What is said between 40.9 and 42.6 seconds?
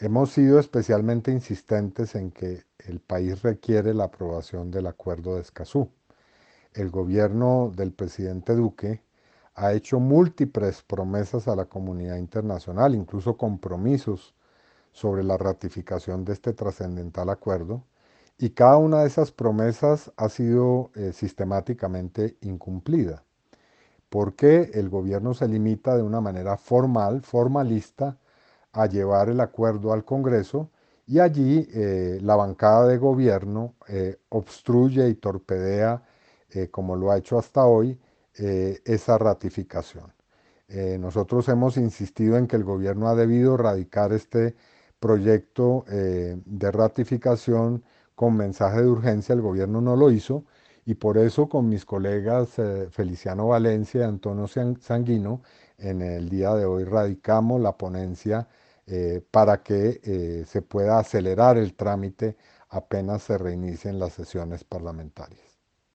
nosotros hemos insistido en que